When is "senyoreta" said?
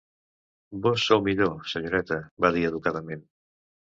1.73-2.19